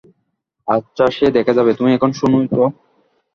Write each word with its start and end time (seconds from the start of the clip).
আচ্ছা 0.67 1.05
সে 1.11 1.25
দেখা 1.37 1.53
যাবে, 1.57 1.71
তুমি 1.73 1.89
এখন 1.93 2.09
শোনোই 2.19 2.47
তো। 2.51 2.63